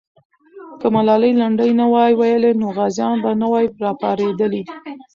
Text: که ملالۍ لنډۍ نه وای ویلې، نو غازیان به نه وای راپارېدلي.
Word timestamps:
که 0.79 0.87
ملالۍ 0.95 1.31
لنډۍ 1.41 1.71
نه 1.79 1.85
وای 1.93 2.11
ویلې، 2.19 2.51
نو 2.61 2.67
غازیان 2.77 3.15
به 3.23 3.31
نه 3.41 3.47
وای 3.51 3.65
راپارېدلي. 3.83 4.61